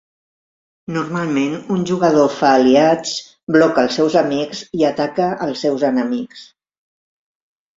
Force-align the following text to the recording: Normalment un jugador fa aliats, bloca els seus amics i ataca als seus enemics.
Normalment 0.93 1.51
un 1.75 1.83
jugador 1.91 2.31
fa 2.37 2.49
aliats, 2.61 3.13
bloca 3.57 3.83
els 3.85 3.99
seus 4.01 4.17
amics 4.23 4.65
i 4.81 4.87
ataca 4.91 5.29
als 5.47 5.63
seus 5.67 5.87
enemics. 5.91 6.43